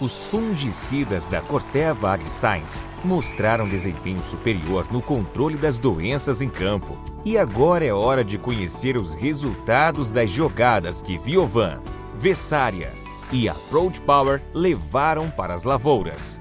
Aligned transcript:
Os 0.00 0.24
fungicidas 0.24 1.26
da 1.26 1.42
Corteva 1.42 2.12
AgriScience 2.12 2.86
mostraram 3.04 3.68
desempenho 3.68 4.24
superior 4.24 4.86
no 4.90 5.02
controle 5.02 5.58
das 5.58 5.78
doenças 5.78 6.40
em 6.40 6.48
campo. 6.48 6.96
E 7.22 7.36
agora 7.36 7.84
é 7.84 7.92
hora 7.92 8.24
de 8.24 8.38
conhecer 8.38 8.96
os 8.96 9.14
resultados 9.14 10.10
das 10.10 10.30
jogadas 10.30 11.02
que 11.02 11.18
Viovan, 11.18 11.80
Vessária 12.18 12.90
e 13.30 13.46
Approach 13.46 14.00
Power 14.00 14.40
levaram 14.54 15.28
para 15.30 15.52
as 15.52 15.64
lavouras. 15.64 16.40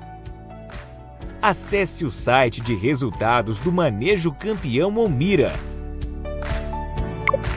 Acesse 1.42 2.06
o 2.06 2.12
site 2.12 2.62
de 2.62 2.74
resultados 2.76 3.60
do 3.60 3.74
Manejo 3.74 4.32
Campeão 4.32 4.98
Omira, 4.98 5.54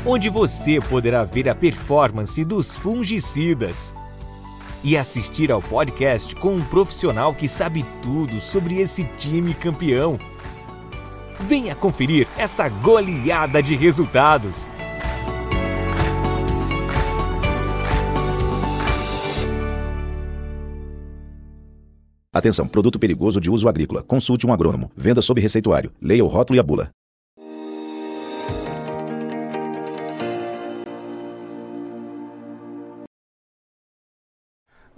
onde 0.05 0.29
você 0.29 0.81
poderá 0.81 1.23
ver 1.23 1.49
a 1.49 1.55
performance 1.55 2.45
dos 2.45 2.75
fungicidas 2.75 3.95
e 4.85 4.97
assistir 4.97 5.51
ao 5.53 5.63
podcast 5.63 6.35
com 6.37 6.55
um 6.55 6.65
profissional 6.65 7.35
que 7.35 7.49
sabe 7.49 7.85
tudo 8.03 8.41
sobre 8.41 8.81
esse 8.81 9.05
time 9.19 9.55
campeão. 9.55 10.19
Venha 11.41 11.75
conferir 11.75 12.29
essa 12.37 12.69
goleada 12.69 13.63
de 13.63 13.75
resultados. 13.75 14.71
Atenção, 22.35 22.67
produto 22.67 22.99
perigoso 22.99 23.41
de 23.41 23.51
uso 23.51 23.69
agrícola. 23.69 24.03
Consulte 24.03 24.47
um 24.47 24.53
agrônomo. 24.53 24.91
Venda 24.97 25.21
sob 25.21 25.41
receituário. 25.41 25.93
Leia 26.01 26.25
o 26.25 26.29
rótulo 26.29 26.57
e 26.57 26.61
a 26.61 26.63
bula. 26.63 26.91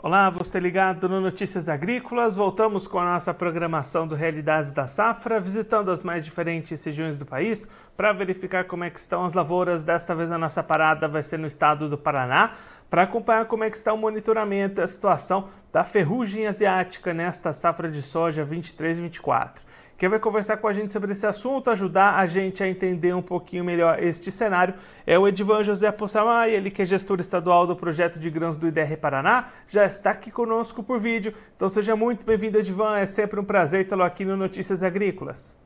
Olá, 0.07 0.29
você 0.29 0.61
ligado 0.61 1.09
no 1.09 1.19
Notícias 1.19 1.67
Agrícolas. 1.67 2.37
Voltamos 2.37 2.87
com 2.87 2.98
a 2.98 3.06
nossa 3.06 3.33
programação 3.33 4.06
do 4.06 4.15
Realidades 4.15 4.70
da 4.70 4.87
Safra, 4.87 5.41
visitando 5.41 5.91
as 5.91 6.03
mais 6.03 6.27
diferentes 6.27 6.84
regiões 6.84 7.17
do 7.17 7.25
país 7.25 7.67
para 7.97 8.12
verificar 8.12 8.65
como 8.65 8.84
é 8.84 8.91
que 8.91 8.98
estão 8.98 9.25
as 9.25 9.33
lavouras. 9.33 9.83
Desta 9.83 10.15
vez 10.15 10.31
a 10.31 10.37
nossa 10.37 10.62
parada 10.62 11.09
vai 11.09 11.23
ser 11.23 11.39
no 11.39 11.47
estado 11.47 11.89
do 11.89 11.97
Paraná 11.97 12.53
para 12.91 13.05
acompanhar 13.05 13.47
como 13.47 13.65
é 13.65 13.70
que 13.70 13.78
está 13.78 13.95
o 13.95 13.97
monitoramento 13.97 14.78
e 14.78 14.84
a 14.84 14.87
situação 14.87 15.48
da 15.73 15.84
ferrugem 15.84 16.47
asiática 16.47 17.15
nesta 17.15 17.50
safra 17.55 17.91
de 17.91 18.03
soja 18.03 18.45
23 18.45 18.98
e 18.98 19.00
24. 19.00 19.65
Quem 19.97 20.09
vai 20.09 20.19
conversar 20.19 20.56
com 20.56 20.67
a 20.67 20.73
gente 20.73 20.92
sobre 20.92 21.12
esse 21.12 21.25
assunto, 21.25 21.70
ajudar 21.70 22.19
a 22.19 22.27
gente 22.27 22.64
a 22.64 22.69
entender 22.69 23.14
um 23.14 23.23
pouquinho 23.23 23.62
melhor 23.62 24.03
este 24.03 24.28
cenário, 24.28 24.75
é 25.06 25.17
o 25.17 25.28
Edivan 25.28 25.62
José 25.62 25.92
Possamay, 25.92 26.53
ele 26.53 26.69
que 26.69 26.83
é 26.83 26.84
gestor 26.84 27.20
estadual 27.20 27.64
do 27.64 27.77
projeto 27.77 28.19
de 28.19 28.28
grãos 28.28 28.56
do 28.56 28.67
IDR 28.67 28.97
Paraná, 29.00 29.50
já 29.69 29.84
está 29.84 30.11
aqui 30.11 30.33
conosco 30.33 30.83
por 30.83 30.98
vídeo. 30.98 31.33
Então 31.55 31.69
seja 31.69 31.95
muito 31.95 32.27
bem-vindo, 32.27 32.59
Edivan, 32.59 32.98
é 32.98 33.06
sempre 33.06 33.39
um 33.39 33.45
prazer 33.45 33.87
tê-lo 33.87 34.03
aqui 34.03 34.25
no 34.25 34.37
Notícias 34.37 34.83
Agrícolas. 34.83 35.56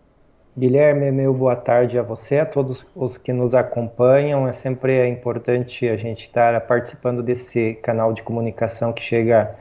Guilherme, 0.59 1.11
meu 1.11 1.33
boa 1.33 1.57
tarde 1.57 1.99
a 1.99 2.03
você, 2.03 2.39
a 2.39 2.45
todos 2.45 2.87
os 2.95 3.17
que 3.17 3.33
nos 3.33 3.55
acompanham. 3.55 4.47
É 4.47 4.53
sempre 4.53 5.09
importante 5.09 5.89
a 5.89 5.97
gente 5.97 6.27
estar 6.27 6.61
participando 6.67 7.23
desse 7.23 7.75
canal 7.83 8.13
de 8.13 8.23
comunicação 8.23 8.93
que 8.93 9.03
chega 9.03 9.55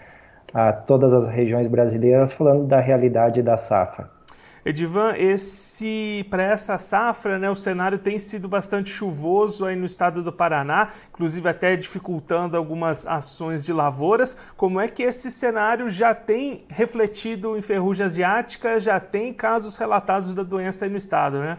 a 0.54 0.73
todas 0.73 1.14
as 1.14 1.28
regiões 1.28 1.68
brasileiras, 1.68 2.34
falando 2.34 2.66
da 2.66 2.82
realidade 2.82 3.42
da 3.42 3.58
safra. 3.58 4.17
Edivan, 4.68 5.14
esse 5.18 6.26
para 6.30 6.44
essa 6.44 6.78
safra, 6.78 7.40
né, 7.40 7.50
o 7.50 7.56
cenário 7.56 7.98
tem 7.98 8.20
sido 8.20 8.50
bastante 8.50 8.90
chuvoso 8.90 9.66
aí 9.66 9.78
no 9.78 9.86
estado 9.86 10.22
do 10.22 10.34
Paraná, 10.34 10.90
inclusive 11.10 11.48
até 11.48 11.78
dificultando 11.78 12.58
algumas 12.58 13.08
ações 13.08 13.64
de 13.64 13.72
lavouras. 13.72 14.38
Como 14.58 14.78
é 14.78 14.90
que 14.90 15.04
esse 15.04 15.32
cenário 15.32 15.90
já 15.90 16.14
tem 16.14 16.66
refletido 16.68 17.58
em 17.58 17.62
ferrugem 17.62 18.06
asiática? 18.06 18.78
Já 18.78 19.00
tem 19.00 19.34
casos 19.34 19.78
relatados 19.78 20.36
da 20.36 20.44
doença 20.44 20.84
aí 20.84 20.92
no 20.92 20.98
estado, 20.98 21.39
né? 21.39 21.58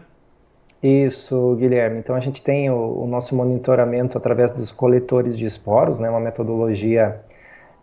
Isso, 0.83 1.55
Guilherme. 1.55 1.97
Então 1.97 2.15
a 2.15 2.19
gente 2.19 2.43
tem 2.43 2.69
o, 2.69 3.03
o 3.03 3.07
nosso 3.07 3.35
monitoramento 3.35 4.19
através 4.19 4.51
dos 4.51 4.71
coletores 4.71 5.35
de 5.35 5.47
esporos, 5.47 5.99
né, 5.99 6.11
uma 6.11 6.19
metodologia 6.19 7.21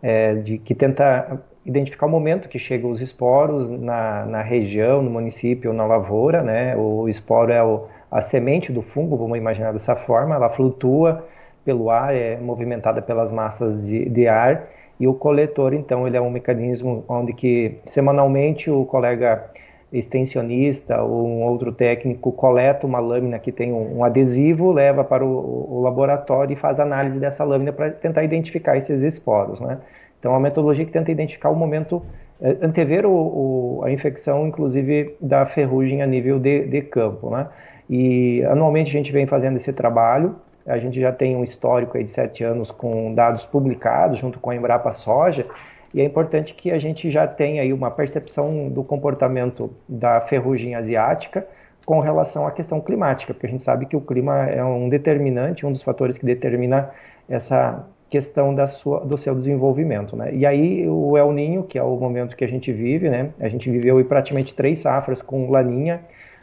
é, 0.01 0.37
de, 0.37 0.59
que 0.59 0.73
tenta 0.73 1.43
identificar 1.67 2.07
o 2.07 2.09
momento 2.09 2.49
que 2.49 2.59
chegam 2.59 2.91
os 2.91 3.01
esporos 3.01 3.69
na, 3.69 4.25
na 4.25 4.43
região, 4.43 5.03
no 5.03 5.11
município 5.11 5.71
ou 5.71 5.77
na 5.77 5.85
lavoura. 5.85 6.43
Né? 6.43 6.77
O 6.77 7.09
esporo 7.09 7.53
é 7.53 7.63
o, 7.63 7.87
a 8.11 8.21
semente 8.21 8.73
do 8.73 8.81
fungo, 8.81 9.17
vamos 9.17 9.37
imaginar 9.37 9.73
dessa 9.73 9.97
forma, 9.97 10.37
ela 10.37 10.49
flutua 10.49 11.27
pelo 11.65 11.91
ar, 11.91 12.15
é 12.15 12.37
movimentada 12.37 13.03
pelas 13.03 13.33
massas 13.33 13.85
de, 13.85 14.09
de 14.09 14.29
ar, 14.29 14.69
e 14.99 15.07
o 15.07 15.13
coletor, 15.13 15.75
então, 15.75 16.07
ele 16.07 16.17
é 16.17 16.21
um 16.21 16.31
mecanismo 16.31 17.05
onde 17.09 17.33
que 17.35 17.79
semanalmente 17.85 18.71
o 18.71 18.85
colega 18.87 19.51
extensionista 19.93 21.03
ou 21.03 21.27
um 21.27 21.43
outro 21.43 21.71
técnico 21.73 22.33
coleta 22.33 22.87
uma 22.87 22.99
lâmina 22.99 23.39
que 23.39 23.53
tem 23.53 23.73
um, 23.73 23.99
um 23.99 24.05
adesivo, 24.05 24.73
leva 24.73 25.05
para 25.05 25.25
o, 25.25 25.79
o, 25.79 25.83
laboratório 25.83 26.55
e 26.55 26.57
faz 26.57 26.81
análise 26.81 27.21
dessa 27.21 27.45
lâmina 27.45 27.73
para 27.73 27.91
tentar 27.91 28.25
identificar 28.25 28.77
esses 28.77 29.03
esporos, 29.03 29.61
né? 29.61 29.79
Então, 30.27 30.35
é 30.35 30.39
uma 30.39 30.43
metodologia 30.43 30.85
que 30.85 30.91
tenta 30.91 31.13
identificar 31.13 31.51
o 31.51 31.55
momento, 31.55 32.03
é, 32.43 32.57
antever 32.61 33.07
o, 33.07 33.13
o, 33.13 33.85
a 33.85 33.93
infecção, 33.93 34.45
inclusive, 34.49 35.15
da 35.21 35.47
ferrugem 35.47 36.03
a 36.03 36.07
nível 36.07 36.41
de, 36.41 36.67
de 36.67 36.83
campo, 36.83 37.31
né? 37.31 37.47
E 37.89 38.43
anualmente 38.47 38.91
a 38.91 38.93
gente 38.93 39.13
vem 39.13 39.25
fazendo 39.25 39.55
esse 39.55 39.73
trabalho, 39.73 40.35
a 40.67 40.79
gente 40.79 41.01
já 41.01 41.13
tem 41.13 41.37
um 41.37 41.45
histórico 41.45 41.97
aí 41.97 42.03
de 42.03 42.11
sete 42.11 42.43
anos 42.43 42.73
com 42.73 43.15
dados 43.15 43.47
publicados 43.47 44.19
junto 44.19 44.41
com 44.41 44.51
a 44.51 44.57
Embrapa 44.57 44.91
Soja, 44.91 45.47
e 45.95 46.01
é 46.01 46.05
importante 46.05 46.55
que 46.55 46.73
a 46.73 46.79
gente 46.79 47.09
já 47.09 47.25
tenha 47.25 47.63
aí 47.63 47.73
uma 47.73 47.93
percepção 47.93 48.69
do 48.69 48.83
comportamento 48.83 49.71
da 49.89 50.21
ferrugem 50.23 50.75
asiática 50.75 51.47
com 51.85 52.01
relação 52.01 52.45
à 52.49 52.51
questão 52.51 52.81
climática, 52.81 53.33
porque 53.33 53.47
a 53.47 53.51
gente 53.51 53.63
sabe 53.63 53.87
que 53.87 53.95
o 53.95 54.01
clima 54.01 54.47
é 54.47 54.65
um 54.65 54.89
determinante, 54.89 55.65
um 55.65 55.71
dos 55.71 55.85
fatores 55.85 56.19
que 56.19 56.27
determina 56.27 56.91
essa 57.29 57.87
questão 58.09 58.55
da 58.55 58.67
sua, 58.69 59.01
do 59.01 59.17
seu 59.17 59.35
desenvolvimento, 59.35 60.17
né? 60.17 60.35
E 60.35 60.47
aí 60.47 60.89
o 60.89 61.17
El 61.17 61.33
Ninho, 61.33 61.65
que 61.65 61.79
é 61.79 61.83
o 61.83 61.97
momento 61.97 62.37
que 62.37 62.45
a 62.45 62.49
gente 62.49 62.73
vive, 62.73 63.09
né? 63.11 63.31
A 63.41 63.49
gente 63.49 63.69
viveu 63.71 64.03
praticamente 64.05 64.55
três 64.55 64.81
safras 64.81 65.21
com 65.21 65.51
laninha, 65.51 66.01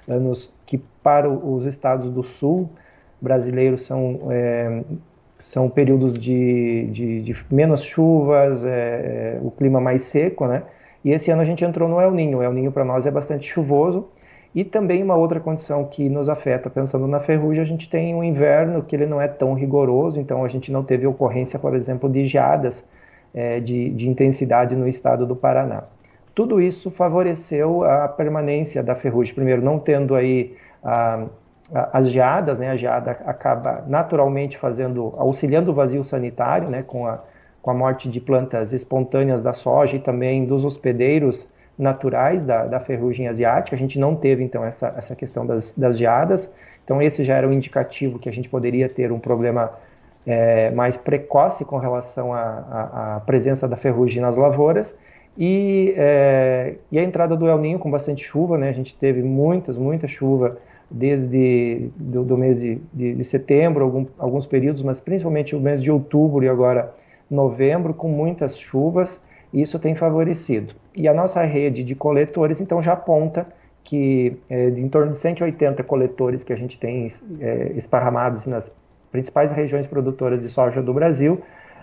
anos 0.08 0.52
que 0.66 0.78
para 0.78 1.30
os 1.30 1.66
estados 1.66 2.10
do 2.10 2.24
sul 2.24 2.70
brasileiros 3.22 3.84
são 3.84 4.20
é, 4.30 4.84
são 5.40 5.70
períodos 5.70 6.14
de, 6.14 6.88
de, 6.92 7.22
de 7.22 7.36
menos 7.50 7.82
chuvas, 7.82 8.64
é, 8.66 9.40
o 9.42 9.52
clima 9.52 9.80
mais 9.80 10.04
seco, 10.04 10.48
né? 10.48 10.64
E 11.04 11.12
esse 11.12 11.32
ano 11.32 11.42
a 11.42 11.46
gente 11.46 11.66
entrou 11.66 11.90
no 11.90 12.00
El 12.00 12.12
Ninho. 12.12 12.38
O 12.38 12.44
El 12.44 12.54
Ninho 12.54 12.72
para 12.72 12.86
nós 12.86 13.06
é 13.06 13.12
bastante 13.12 13.48
chuvoso. 13.48 14.08
E 14.56 14.64
também 14.64 15.02
uma 15.02 15.16
outra 15.16 15.40
condição 15.40 15.86
que 15.86 16.08
nos 16.08 16.30
afeta, 16.30 16.70
pensando 16.70 17.08
na 17.08 17.20
ferrugem, 17.20 17.64
a 17.64 17.66
gente 17.66 17.90
tem 17.90 18.14
um 18.14 18.24
inverno 18.24 18.84
que 18.84 18.96
ele 18.96 19.08
não 19.08 19.20
é 19.20 19.28
tão 19.28 19.54
rigoroso, 19.56 20.20
então 20.20 20.46
a 20.46 20.48
gente 20.48 20.72
não 20.72 20.84
teve 20.84 21.08
ocorrência, 21.08 21.58
por 21.58 21.76
exemplo, 21.76 22.08
de 22.08 22.26
geadas 22.28 22.88
é, 23.34 23.60
de, 23.60 23.90
de 23.90 24.08
intensidade 24.08 24.76
no 24.76 24.88
estado 24.88 25.26
do 25.26 25.36
Paraná. 25.36 25.84
Tudo 26.36 26.62
isso 26.62 26.92
favoreceu 26.92 27.84
a 27.84 28.08
permanência 28.08 28.84
da 28.84 28.96
ferrugem. 28.96 29.34
Primeiro, 29.34 29.62
não 29.62 29.80
tendo 29.80 30.16
aí 30.16 30.56
a, 30.84 31.26
as 31.92 32.10
geadas, 32.10 32.60
né, 32.60 32.70
a 32.70 32.76
geada 32.76 33.12
acaba 33.26 33.84
naturalmente 33.88 34.58
fazendo, 34.58 35.14
auxiliando 35.18 35.72
o 35.72 35.74
vazio 35.74 36.04
sanitário, 36.04 36.70
né, 36.70 36.84
com 36.84 37.08
a, 37.08 37.20
com 37.62 37.72
a 37.72 37.74
morte 37.74 38.10
de 38.10 38.20
plantas 38.20 38.74
espontâneas 38.74 39.42
da 39.42 39.54
soja 39.54 39.96
e 39.96 40.00
também 40.00 40.46
dos 40.46 40.66
hospedeiros 40.66 41.48
naturais 41.78 42.44
da, 42.44 42.66
da 42.66 42.80
ferrugem 42.80 43.28
asiática. 43.28 43.76
A 43.76 43.80
gente 43.80 44.00
não 44.00 44.16
teve, 44.16 44.44
então, 44.44 44.64
essa, 44.64 44.94
essa 44.98 45.16
questão 45.16 45.46
das, 45.46 45.74
das 45.76 45.98
geadas. 45.98 46.52
Então, 46.84 47.02
esse 47.02 47.24
já 47.24 47.36
era 47.36 47.48
um 47.48 47.54
indicativo 47.54 48.20
que 48.20 48.30
a 48.30 48.32
gente 48.32 48.50
poderia 48.50 48.90
ter 48.90 49.12
um 49.12 49.20
problema 49.20 49.72
é, 50.26 50.72
mais 50.72 50.98
precoce 50.98 51.66
com 51.66 51.78
relação 51.78 52.34
à 52.34 53.22
presença 53.26 53.68
da 53.68 53.76
ferrugem 53.76 54.22
nas 54.22 54.36
lavouras. 54.36 54.98
E, 55.38 55.94
é, 55.98 56.76
e, 56.92 57.00
a 57.00 57.04
entrada 57.04 57.36
do 57.36 57.48
El 57.48 57.58
Ninho 57.58 57.80
com 57.80 57.90
bastante 57.90 58.24
chuva, 58.24 58.58
né? 58.58 58.70
A 58.70 58.74
gente 58.74 58.96
teve 58.96 59.24
muitas, 59.24 59.78
muita 59.78 60.08
chuva 60.08 60.58
desde 60.90 61.90
do, 61.96 62.24
do 62.24 62.38
mês 62.38 62.60
de, 62.60 62.80
de, 62.94 63.16
de 63.16 63.24
setembro, 63.24 63.84
algum, 63.84 64.06
alguns 64.20 64.46
períodos, 64.46 64.84
mas 64.84 65.02
principalmente 65.02 65.56
o 65.56 65.60
mês 65.60 65.82
de 65.82 65.92
outubro 65.92 66.46
e 66.46 66.50
agora 66.50 66.94
novembro, 67.30 67.96
com 67.96 68.10
muitas 68.10 68.58
chuvas, 68.58 69.20
isso 69.54 69.78
tem 69.78 69.96
favorecido. 69.96 70.74
E 70.96 71.08
a 71.08 71.14
nossa 71.14 71.44
rede 71.44 71.84
de 71.84 71.96
coletores, 71.96 72.60
então, 72.60 72.82
já 72.82 72.94
aponta 72.94 73.46
que 73.84 74.38
é, 74.50 74.70
em 74.70 74.88
torno 74.90 75.12
de 75.12 75.20
180 75.20 75.84
coletores 75.84 76.44
que 76.44 76.54
a 76.54 76.56
gente 76.56 76.80
tem 76.80 77.12
é, 77.40 77.74
esparramados 77.76 78.46
nas 78.46 78.72
principais 79.12 79.52
regiões 79.52 79.86
produtoras 79.86 80.42
de 80.42 80.50
soja 80.50 80.82
do 80.82 80.94
Brasil, 80.94 81.42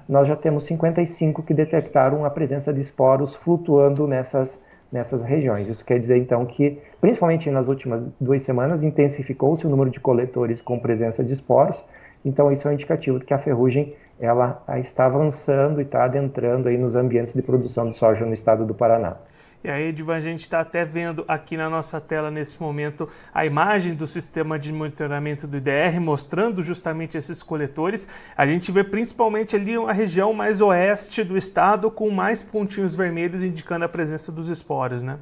nós 0.08 0.26
já 0.26 0.34
temos 0.34 0.64
55 0.64 1.43
que 1.43 1.55
detectaram 1.55 2.25
a 2.25 2.31
presença 2.31 2.72
de 2.72 2.81
esporos 2.81 3.37
flutuando 3.37 4.08
nessas 4.08 4.61
nessas 4.90 5.23
regiões. 5.23 5.69
Isso 5.69 5.84
quer 5.84 5.99
dizer, 5.99 6.16
então, 6.16 6.44
que, 6.44 6.78
principalmente 7.00 7.50
nas 7.50 7.69
últimas 7.69 8.02
duas 8.20 8.43
semanas, 8.43 8.82
intensificou-se 8.82 9.64
o 9.66 9.70
número 9.70 9.90
de 9.90 10.00
coletores 10.00 10.61
com 10.61 10.78
presença 10.78 11.23
de 11.23 11.32
esporos. 11.32 11.82
Então, 12.25 12.50
isso 12.50 12.66
é 12.66 12.70
um 12.70 12.75
indicativo 12.75 13.19
de 13.19 13.25
que 13.25 13.32
a 13.32 13.38
ferrugem 13.38 13.94
ela 14.20 14.62
está 14.76 15.06
avançando 15.06 15.81
e 15.81 15.84
está 15.84 16.05
adentrando 16.05 16.69
aí 16.69 16.76
nos 16.76 16.94
ambientes 16.94 17.32
de 17.32 17.40
produção 17.40 17.88
de 17.88 17.96
soja 17.96 18.26
no 18.26 18.34
estado 18.34 18.67
do 18.67 18.75
Paraná. 18.75 19.17
E 19.62 19.69
aí, 19.69 19.88
Edvan, 19.88 20.17
a 20.17 20.20
gente 20.20 20.40
está 20.40 20.61
até 20.61 20.87
vendo 20.87 21.22
aqui 21.28 21.55
na 21.55 21.69
nossa 21.69 22.00
tela 22.00 22.31
nesse 22.31 22.61
momento 22.61 23.06
a 23.32 23.44
imagem 23.44 23.94
do 23.94 24.06
sistema 24.06 24.58
de 24.58 24.72
monitoramento 24.72 25.46
do 25.46 25.58
IDR 25.58 26.00
mostrando 26.00 26.62
justamente 26.62 27.19
esses 27.19 27.43
coletores. 27.43 28.08
A 28.34 28.46
gente 28.46 28.72
vê 28.72 28.82
principalmente 28.82 29.56
ali 29.56 29.76
uma 29.76 29.93
região 29.93 30.32
mais 30.32 30.62
oeste 30.62 31.23
do 31.23 31.37
estado 31.37 31.90
com 31.90 32.08
mais 32.08 32.43
pontinhos 32.43 32.96
vermelhos 32.96 33.43
indicando 33.43 33.84
a 33.84 33.88
presença 33.88 34.32
dos 34.32 34.49
esporos, 34.49 35.02
né? 35.02 35.19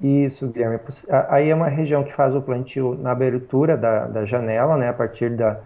Isso, 0.00 0.46
Guilherme. 0.48 0.78
Aí 1.28 1.48
é 1.50 1.54
uma 1.54 1.68
região 1.68 2.04
que 2.04 2.12
faz 2.12 2.36
o 2.36 2.42
plantio 2.42 2.96
na 3.00 3.10
abertura 3.10 3.76
da, 3.76 4.06
da 4.06 4.24
janela, 4.24 4.76
né? 4.76 4.88
A 4.88 4.92
partir 4.92 5.30
da, 5.30 5.60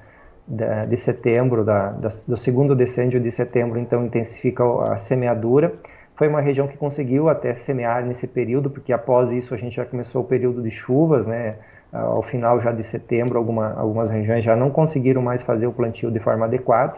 da 0.47 0.83
de 0.83 0.97
setembro, 0.97 1.65
da, 1.65 1.91
da, 1.91 2.09
do 2.27 2.37
segundo 2.37 2.75
decêndio 2.75 3.21
de 3.21 3.31
setembro, 3.31 3.79
então 3.79 4.05
intensifica 4.05 4.63
a 4.93 4.99
semeadura. 4.99 5.73
Foi 6.15 6.29
uma 6.29 6.41
região 6.41 6.67
que 6.67 6.77
conseguiu 6.77 7.29
até 7.29 7.55
semear 7.55 8.05
nesse 8.05 8.27
período, 8.27 8.71
porque 8.71 8.93
após 8.93 9.33
isso 9.33 9.55
a 9.55 9.57
gente 9.57 9.77
já 9.77 9.85
começou 9.85 10.23
o 10.23 10.25
período 10.25 10.63
de 10.63 10.71
chuvas, 10.71 11.27
né? 11.27 11.57
Ao 11.93 12.23
final 12.23 12.61
já 12.61 12.73
de 12.73 12.83
setembro, 12.83 13.39
alguma, 13.39 13.73
algumas 13.75 14.11
regiões 14.11 14.45
já 14.45 14.57
não 14.57 14.71
conseguiram 14.71 15.23
mais 15.23 15.43
fazer 15.43 15.67
o 15.67 15.73
plantio 15.73 16.11
de 16.11 16.19
forma 16.19 16.47
adequada. 16.47 16.95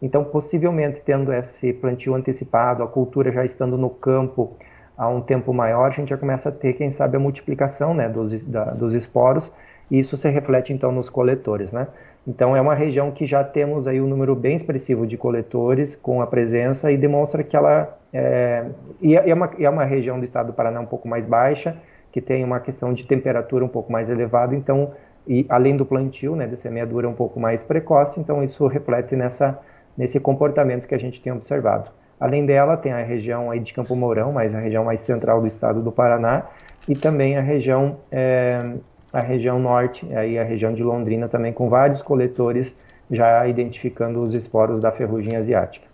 Então, 0.00 0.22
possivelmente, 0.24 1.02
tendo 1.04 1.32
esse 1.32 1.72
plantio 1.72 2.14
antecipado, 2.14 2.82
a 2.82 2.86
cultura 2.86 3.32
já 3.32 3.44
estando 3.44 3.76
no 3.76 3.90
campo 3.90 4.56
há 4.96 5.08
um 5.08 5.20
tempo 5.20 5.52
maior, 5.52 5.86
a 5.86 5.90
gente 5.90 6.10
já 6.10 6.16
começa 6.16 6.48
a 6.48 6.52
ter, 6.52 6.74
quem 6.74 6.90
sabe, 6.90 7.16
a 7.16 7.20
multiplicação 7.20 7.94
né, 7.94 8.08
dos, 8.08 8.44
da, 8.44 8.64
dos 8.64 8.94
esporos, 8.94 9.52
e 9.90 9.98
isso 9.98 10.16
se 10.16 10.28
reflete, 10.28 10.72
então, 10.72 10.92
nos 10.92 11.08
coletores, 11.08 11.72
né? 11.72 11.88
Então 12.26 12.54
é 12.56 12.60
uma 12.60 12.74
região 12.74 13.10
que 13.10 13.26
já 13.26 13.42
temos 13.42 13.88
aí 13.88 14.00
um 14.00 14.06
número 14.06 14.34
bem 14.34 14.56
expressivo 14.56 15.06
de 15.06 15.16
coletores 15.16 15.96
com 15.96 16.20
a 16.20 16.26
presença 16.26 16.92
e 16.92 16.96
demonstra 16.96 17.42
que 17.42 17.56
ela 17.56 17.96
é, 18.12 18.66
e 19.00 19.16
é, 19.16 19.34
uma, 19.34 19.50
é 19.58 19.68
uma 19.68 19.84
região 19.84 20.18
do 20.18 20.24
estado 20.24 20.48
do 20.48 20.52
Paraná 20.52 20.80
um 20.80 20.86
pouco 20.86 21.08
mais 21.08 21.26
baixa, 21.26 21.76
que 22.10 22.20
tem 22.20 22.44
uma 22.44 22.60
questão 22.60 22.92
de 22.92 23.04
temperatura 23.04 23.64
um 23.64 23.68
pouco 23.68 23.92
mais 23.92 24.10
elevada, 24.10 24.54
então 24.54 24.92
e 25.26 25.44
além 25.48 25.76
do 25.76 25.84
plantio, 25.84 26.34
né, 26.34 26.46
de 26.46 26.56
semeadura 26.56 27.08
um 27.08 27.12
pouco 27.12 27.38
mais 27.38 27.62
precoce, 27.62 28.18
então 28.18 28.42
isso 28.42 28.66
reflete 28.66 29.14
nessa 29.14 29.58
nesse 29.96 30.20
comportamento 30.20 30.86
que 30.86 30.94
a 30.94 30.98
gente 30.98 31.20
tem 31.20 31.32
observado. 31.32 31.90
Além 32.20 32.46
dela, 32.46 32.76
tem 32.76 32.92
a 32.92 33.02
região 33.02 33.50
aí 33.50 33.58
de 33.58 33.74
Campo 33.74 33.96
Mourão, 33.96 34.32
mas 34.32 34.54
a 34.54 34.60
região 34.60 34.84
mais 34.84 35.00
central 35.00 35.40
do 35.40 35.46
estado 35.46 35.82
do 35.82 35.90
Paraná, 35.90 36.44
e 36.88 36.94
também 36.94 37.36
a 37.36 37.40
região 37.40 37.96
é, 38.10 38.74
a 39.12 39.20
região 39.20 39.58
norte, 39.58 40.06
aí 40.14 40.38
a 40.38 40.44
região 40.44 40.72
de 40.74 40.82
Londrina 40.82 41.28
também 41.28 41.52
com 41.52 41.68
vários 41.68 42.02
coletores 42.02 42.74
já 43.10 43.46
identificando 43.46 44.22
os 44.22 44.34
esporos 44.34 44.80
da 44.80 44.92
ferrugem 44.92 45.36
asiática. 45.36 45.86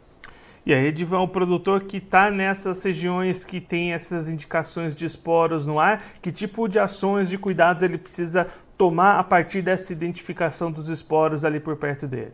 E 0.66 0.72
aí, 0.72 0.87
Edivan, 0.87 1.20
o 1.20 1.28
produtor 1.28 1.82
que 1.82 1.99
está 1.99 2.31
nessas 2.31 2.82
regiões 2.82 3.44
que 3.44 3.61
tem 3.61 3.93
essas 3.93 4.31
indicações 4.31 4.94
de 4.94 5.05
esporos 5.05 5.66
no 5.66 5.78
ar, 5.78 6.02
que 6.22 6.32
tipo 6.32 6.66
de 6.66 6.78
ações, 6.78 7.28
de 7.28 7.37
cuidados 7.37 7.82
ele 7.82 7.99
precisa 7.99 8.46
tomar 8.76 9.19
a 9.19 9.22
partir 9.22 9.61
dessa 9.61 9.93
identificação 9.93 10.72
dos 10.72 10.88
esporos 10.88 11.44
ali 11.44 11.61
por 11.61 11.76
perto 11.76 12.08
dele? 12.08 12.32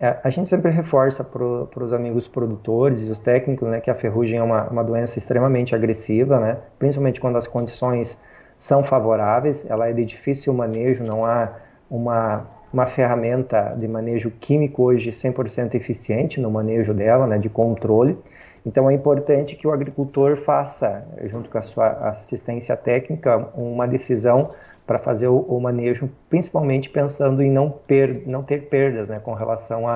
É, 0.00 0.18
a 0.24 0.30
gente 0.30 0.48
sempre 0.48 0.70
reforça 0.70 1.22
para 1.22 1.84
os 1.84 1.92
amigos 1.92 2.26
produtores 2.26 3.02
e 3.02 3.10
os 3.10 3.18
técnicos 3.18 3.68
né, 3.68 3.80
que 3.80 3.90
a 3.90 3.94
ferrugem 3.94 4.38
é 4.38 4.42
uma, 4.42 4.64
uma 4.68 4.82
doença 4.82 5.18
extremamente 5.18 5.74
agressiva, 5.74 6.40
né, 6.40 6.58
principalmente 6.78 7.20
quando 7.20 7.36
as 7.36 7.46
condições 7.46 8.18
são 8.64 8.82
favoráveis, 8.82 9.68
ela 9.68 9.90
é 9.90 9.92
de 9.92 10.06
difícil 10.06 10.54
manejo, 10.54 11.04
não 11.04 11.26
há 11.26 11.52
uma, 11.90 12.46
uma 12.72 12.86
ferramenta 12.86 13.74
de 13.76 13.86
manejo 13.86 14.30
químico 14.30 14.84
hoje 14.84 15.10
100% 15.10 15.74
eficiente 15.74 16.40
no 16.40 16.50
manejo 16.50 16.94
dela, 16.94 17.26
né, 17.26 17.36
de 17.36 17.50
controle. 17.50 18.16
Então 18.64 18.88
é 18.88 18.94
importante 18.94 19.54
que 19.54 19.66
o 19.66 19.70
agricultor 19.70 20.38
faça, 20.38 21.06
junto 21.24 21.50
com 21.50 21.58
a 21.58 21.60
sua 21.60 21.88
assistência 22.08 22.74
técnica, 22.74 23.36
uma 23.54 23.86
decisão 23.86 24.52
para 24.86 24.98
fazer 24.98 25.28
o, 25.28 25.40
o, 25.40 25.60
manejo, 25.60 26.08
principalmente 26.30 26.88
pensando 26.88 27.42
em 27.42 27.50
não, 27.50 27.68
per, 27.68 28.22
não 28.26 28.42
ter 28.42 28.70
perdas 28.70 29.10
né, 29.10 29.20
com 29.20 29.34
relação 29.34 29.86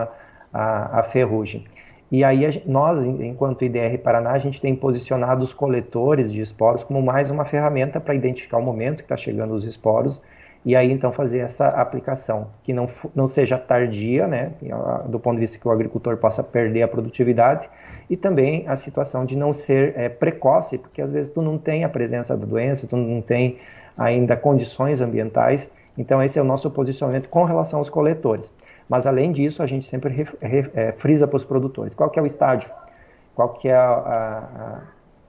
à 0.53 1.03
ferrugem. 1.11 1.64
E 2.11 2.25
aí 2.25 2.63
nós, 2.65 3.05
enquanto 3.05 3.65
IDR 3.65 3.99
Paraná, 4.03 4.33
a 4.33 4.39
gente 4.39 4.61
tem 4.61 4.75
posicionado 4.75 5.45
os 5.45 5.53
coletores 5.53 6.33
de 6.33 6.41
esporos 6.41 6.83
como 6.83 7.03
mais 7.03 7.31
uma 7.31 7.45
ferramenta 7.45 8.01
para 8.01 8.15
identificar 8.15 8.57
o 8.59 8.63
momento 8.63 8.99
que 8.99 9.03
está 9.03 9.17
chegando 9.17 9.53
os 9.53 9.65
esporos 9.65 10.21
e 10.65 10.75
aí 10.75 10.91
então 10.91 11.13
fazer 11.13 11.39
essa 11.39 11.69
aplicação, 11.69 12.49
que 12.63 12.73
não, 12.73 12.89
não 13.15 13.29
seja 13.29 13.57
tardia, 13.57 14.27
né, 14.27 14.53
do 15.07 15.19
ponto 15.19 15.37
de 15.37 15.41
vista 15.41 15.59
que 15.59 15.67
o 15.67 15.71
agricultor 15.71 16.17
possa 16.17 16.43
perder 16.43 16.83
a 16.83 16.89
produtividade, 16.89 17.69
e 18.11 18.17
também 18.17 18.67
a 18.67 18.77
situação 18.77 19.25
de 19.25 19.37
não 19.37 19.55
ser 19.55 19.95
é, 19.97 20.09
precoce, 20.09 20.79
porque 20.79 21.01
às 21.01 21.13
vezes 21.13 21.33
tu 21.33 21.43
não 21.43 21.59
tem 21.59 21.85
a 21.85 21.89
presença 21.89 22.37
da 22.37 22.45
doença, 22.45 22.87
tu 22.87 22.97
não 22.97 23.21
tem 23.21 23.59
ainda 23.97 24.37
condições 24.37 25.01
ambientais, 25.01 25.71
então 25.97 26.23
esse 26.23 26.39
é 26.39 26.43
o 26.43 26.45
nosso 26.45 26.71
posicionamento 26.71 27.29
com 27.29 27.45
relação 27.45 27.79
aos 27.79 27.89
coletores. 27.89 28.53
Mas 28.88 29.06
além 29.06 29.32
disso, 29.32 29.62
a 29.62 29.67
gente 29.67 29.87
sempre 29.87 30.12
re, 30.12 30.26
re, 30.40 30.70
é, 30.75 30.93
frisa 30.93 31.26
para 31.26 31.37
os 31.37 31.44
produtores. 31.44 31.94
Qual 31.94 32.08
que 32.08 32.19
é 32.19 32.23
o 32.23 32.26
estágio? 32.26 32.70
Qual 33.35 33.50
que 33.50 33.69
é 33.69 33.75
a, 33.75 33.93
a, 33.93 34.81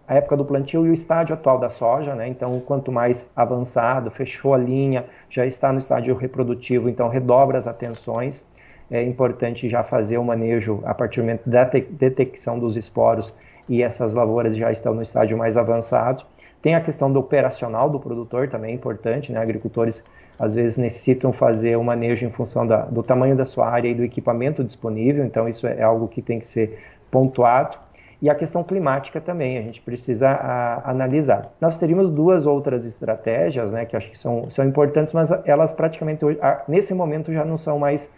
a, 0.07 0.15
época 0.15 0.37
do 0.37 0.45
plantio 0.45 0.85
e 0.85 0.89
o 0.89 0.93
estágio 0.93 1.33
atual 1.33 1.59
da 1.59 1.69
soja, 1.69 2.15
né? 2.15 2.27
Então, 2.27 2.59
quanto 2.61 2.91
mais 2.91 3.29
avançado, 3.35 4.09
fechou 4.09 4.53
a 4.53 4.57
linha, 4.57 5.05
já 5.29 5.45
está 5.45 5.71
no 5.73 5.79
estágio 5.79 6.15
reprodutivo, 6.15 6.89
então 6.89 7.09
redobra 7.09 7.57
as 7.57 7.67
atenções. 7.67 8.43
É 8.89 9.03
importante 9.03 9.69
já 9.69 9.83
fazer 9.83 10.17
o 10.17 10.23
manejo 10.23 10.81
a 10.83 10.95
partir 10.95 11.19
do 11.19 11.25
momento 11.25 11.47
da 11.47 11.63
detecção 11.63 12.57
dos 12.57 12.75
esporos 12.75 13.33
e 13.67 13.83
essas 13.83 14.13
lavouras 14.15 14.55
já 14.55 14.71
estão 14.71 14.95
no 14.95 15.03
estágio 15.03 15.37
mais 15.37 15.57
avançado. 15.57 16.23
Tem 16.61 16.73
a 16.75 16.81
questão 16.81 17.11
do 17.11 17.19
operacional 17.19 17.89
do 17.89 17.99
produtor 17.99 18.49
também 18.49 18.71
é 18.71 18.73
importante, 18.73 19.31
né? 19.31 19.39
Agricultores 19.39 20.03
às 20.39 20.55
vezes 20.55 20.77
necessitam 20.77 21.33
fazer 21.33 21.75
o 21.75 21.83
manejo 21.83 22.25
em 22.25 22.31
função 22.31 22.65
da, 22.65 22.83
do 22.83 23.03
tamanho 23.03 23.35
da 23.35 23.45
sua 23.45 23.69
área 23.69 23.89
e 23.89 23.93
do 23.93 24.03
equipamento 24.03 24.63
disponível, 24.63 25.25
então 25.25 25.49
isso 25.49 25.67
é 25.67 25.81
algo 25.81 26.07
que 26.07 26.21
tem 26.21 26.39
que 26.39 26.47
ser 26.47 26.79
pontuado. 27.11 27.77
E 28.21 28.29
a 28.29 28.35
questão 28.35 28.63
climática 28.63 29.21
também, 29.21 29.57
a 29.57 29.61
gente 29.61 29.81
precisa 29.81 30.29
a, 30.29 30.89
analisar. 30.89 31.51
Nós 31.59 31.77
teríamos 31.77 32.09
duas 32.09 32.45
outras 32.45 32.85
estratégias, 32.85 33.71
né, 33.71 33.85
que 33.85 33.95
acho 33.95 34.09
que 34.09 34.17
são, 34.17 34.49
são 34.49 34.65
importantes, 34.65 35.13
mas 35.13 35.29
elas 35.45 35.73
praticamente 35.73 36.25
hoje, 36.25 36.39
nesse 36.67 36.93
momento 36.93 37.31
já 37.31 37.45
não 37.45 37.57
são 37.57 37.79
mais 37.79 38.09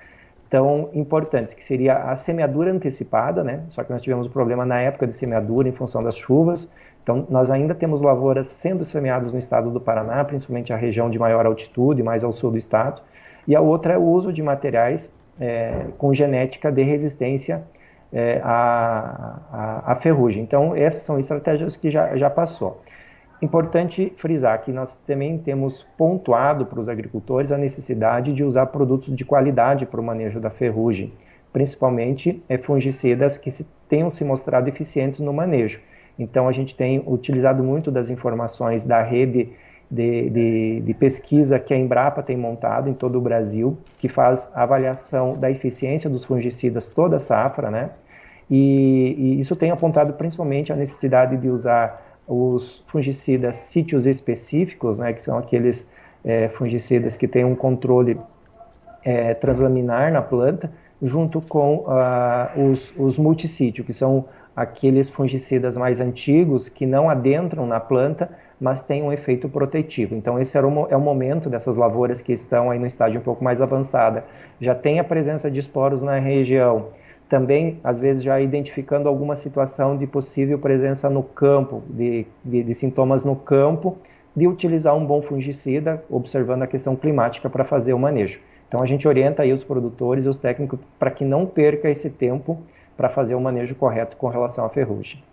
tão 0.52 0.90
importantes, 0.94 1.56
que 1.56 1.64
seria 1.64 1.96
a 1.96 2.16
semeadura 2.16 2.72
antecipada, 2.72 3.44
né? 3.44 3.64
Só 3.70 3.84
que 3.84 3.92
nós 3.92 4.04
tivemos 4.04 4.28
um 4.28 4.30
problema 4.30 4.66
na 4.66 4.80
época 4.80 5.08
de 5.08 5.14
semeadura 5.14 5.68
em 5.68 5.72
função 5.72 6.04
das 6.04 6.16
chuvas, 6.16 6.70
então, 7.04 7.26
nós 7.30 7.50
ainda 7.50 7.74
temos 7.74 8.02
lavouras 8.02 8.48
sendo 8.48 8.86
semeadas 8.86 9.32
no 9.32 9.40
estado 9.40 9.72
do 9.72 9.82
Paraná, 9.82 10.24
principalmente 10.24 10.72
a 10.72 10.78
região 10.78 11.10
de 11.10 11.18
maior 11.18 11.46
altitude, 11.46 12.04
mais 12.04 12.24
ao 12.24 12.32
sul 12.32 12.52
do 12.52 12.58
estado. 12.58 13.02
E 13.48 13.56
a 13.56 13.62
outra 13.62 13.94
é 13.94 13.98
o 13.98 14.04
uso 14.04 14.32
de 14.32 14.44
materiais 14.44 15.12
é, 15.40 15.88
com 15.98 16.14
genética 16.14 16.72
de 16.72 16.84
resistência 16.84 17.64
é, 18.14 18.40
à, 18.44 19.40
à, 19.52 19.92
à, 19.94 19.96
ferrugem. 19.96 20.44
Então, 20.44 20.76
essas 20.76 21.02
são 21.02 21.18
estratégias 21.18 21.76
que 21.76 21.90
já, 21.90 22.16
já 22.16 22.30
passou. 22.30 22.82
Importante 23.42 24.14
frisar 24.18 24.62
que 24.62 24.72
nós 24.72 24.96
também 25.08 25.38
temos 25.40 25.82
pontuado 25.98 26.66
para 26.68 26.80
os 26.80 26.88
agricultores 26.88 27.52
a 27.52 27.58
necessidade 27.58 28.34
de 28.34 28.44
usar 28.44 28.68
produtos 28.68 29.16
de 29.16 29.26
qualidade 29.26 29.86
para 29.86 30.00
o 30.00 30.04
manejo 30.04 30.40
da 30.40 30.52
ferrugem, 30.52 31.12
principalmente 31.52 32.44
é, 32.48 32.60
fungicidas 32.60 33.38
que 33.38 33.50
se, 33.50 33.66
tenham 33.90 34.12
se 34.12 34.24
mostrado 34.24 34.70
eficientes 34.70 35.20
no 35.22 35.34
manejo. 35.34 35.82
Então, 36.20 36.48
a 36.48 36.52
gente 36.52 36.76
tem 36.76 37.04
utilizado 37.08 37.64
muito 37.64 37.90
das 37.90 38.10
informações 38.10 38.84
da 38.84 39.02
rede 39.02 39.50
de, 39.90 40.30
de, 40.30 40.82
de, 40.82 40.94
pesquisa 40.94 41.58
que 41.58 41.74
a 41.74 41.78
Embrapa 41.78 42.22
tem 42.22 42.38
montado 42.38 42.90
em 42.90 42.94
todo 42.94 43.18
o 43.18 43.22
Brasil, 43.22 43.76
que 43.98 44.08
faz 44.08 44.52
avaliação 44.54 45.34
da 45.34 45.50
eficiência 45.50 46.10
dos 46.10 46.24
fungicidas 46.24 46.86
toda 46.86 47.16
a 47.16 47.20
safra, 47.20 47.72
né? 47.72 47.90
E, 48.50 49.16
e 49.18 49.40
isso 49.40 49.56
tem 49.56 49.72
apontado 49.72 50.14
principalmente 50.14 50.72
a 50.72 50.76
necessidade 50.76 51.38
de 51.38 51.50
usar 51.50 52.11
os 52.28 52.84
fungicidas 52.88 53.58
sítios 53.58 54.06
específicos, 54.06 54.98
né? 54.98 55.14
Que 55.14 55.24
são 55.24 55.38
aqueles 55.38 55.90
é, 56.24 56.48
fungicidas 56.50 57.18
que 57.18 57.28
têm 57.28 57.44
um 57.44 57.56
controle 57.56 58.18
é, 59.04 59.34
translaminar 59.34 60.12
na 60.12 60.22
planta, 60.22 60.72
junto 61.02 61.42
com 61.42 61.78
uh, 61.78 62.70
os, 62.70 62.94
os 62.96 63.18
que 63.84 63.94
são 63.94 64.26
aqueles 64.56 65.10
fungicidas 65.10 65.78
mais 65.78 66.00
antigos 66.00 66.70
que 66.70 66.86
não 66.86 67.10
adentram 67.10 67.66
na 67.66 67.80
planta, 67.80 68.30
mas 68.60 68.82
têm 68.82 69.02
um 69.02 69.12
efeito 69.12 69.50
protetivo. 69.50 70.14
Então, 70.14 70.40
esse 70.40 70.56
é 70.56 70.62
o, 70.62 70.88
é 70.90 70.96
o 70.96 71.02
momento 71.02 71.50
dessas 71.50 71.76
lavouras 71.76 72.22
que 72.22 72.32
estão 72.32 72.70
aí 72.70 72.78
no 72.78 72.86
estágio 72.86 73.20
um 73.20 73.24
pouco 73.24 73.44
mais 73.44 73.62
avançada. 73.62 74.24
Já 74.60 74.76
tem 74.76 75.00
a 75.00 75.04
presença 75.04 75.50
de 75.50 75.60
esporos 75.60 76.04
na 76.04 76.20
região. 76.20 76.90
Também, 77.32 77.80
às 77.82 77.98
vezes, 77.98 78.22
já 78.22 78.42
identificando 78.42 79.08
alguma 79.08 79.38
situação 79.38 79.96
de 79.96 80.06
possível 80.06 80.60
presença 80.60 81.10
no 81.10 81.24
campo, 81.24 81.82
de, 81.88 82.28
de, 82.44 82.62
de 82.62 82.74
sintomas 82.74 83.24
no 83.24 83.38
campo, 83.38 83.98
de 84.36 84.50
utilizar 84.50 84.94
um 84.94 85.06
bom 85.06 85.22
fungicida, 85.22 86.04
observando 86.10 86.64
a 86.64 86.68
questão 86.68 86.94
climática 86.94 87.50
para 87.50 87.64
fazer 87.64 87.94
o 87.94 88.00
manejo. 88.00 88.42
Então 88.68 88.84
a 88.84 88.86
gente 88.86 89.08
orienta 89.08 89.44
aí 89.44 89.54
os 89.54 89.64
produtores 89.64 90.26
e 90.26 90.28
os 90.28 90.36
técnicos 90.36 90.78
para 91.00 91.10
que 91.10 91.24
não 91.24 91.46
perca 91.46 91.90
esse 91.90 92.10
tempo 92.10 92.60
para 92.98 93.08
fazer 93.08 93.34
o 93.34 93.40
manejo 93.40 93.76
correto 93.76 94.18
com 94.18 94.28
relação 94.28 94.66
à 94.66 94.70
ferrugem. 94.70 95.24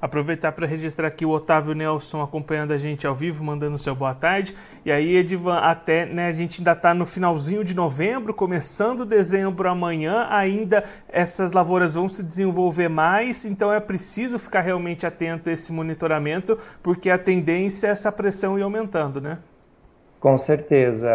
Aproveitar 0.00 0.52
para 0.52 0.66
registrar 0.66 1.08
aqui 1.08 1.26
o 1.26 1.30
Otávio 1.30 1.74
Nelson 1.74 2.22
acompanhando 2.22 2.72
a 2.72 2.78
gente 2.78 3.06
ao 3.06 3.14
vivo, 3.14 3.44
mandando 3.44 3.76
seu 3.76 3.94
boa 3.94 4.14
tarde. 4.14 4.56
E 4.82 4.90
aí, 4.90 5.16
Edivan, 5.16 5.58
até 5.58 6.06
né, 6.06 6.28
a 6.28 6.32
gente 6.32 6.60
ainda 6.60 6.72
está 6.72 6.94
no 6.94 7.04
finalzinho 7.04 7.62
de 7.62 7.74
novembro, 7.74 8.32
começando 8.32 9.04
dezembro 9.04 9.68
amanhã, 9.68 10.26
ainda 10.30 10.82
essas 11.08 11.52
lavouras 11.52 11.92
vão 11.92 12.08
se 12.08 12.22
desenvolver 12.22 12.88
mais, 12.88 13.44
então 13.44 13.70
é 13.70 13.78
preciso 13.78 14.38
ficar 14.38 14.62
realmente 14.62 15.06
atento 15.06 15.50
a 15.50 15.52
esse 15.52 15.70
monitoramento, 15.70 16.56
porque 16.82 17.10
a 17.10 17.18
tendência 17.18 17.88
é 17.88 17.90
essa 17.90 18.10
pressão 18.10 18.58
ir 18.58 18.62
aumentando, 18.62 19.20
né? 19.20 19.38
Com 20.18 20.36
certeza, 20.36 21.08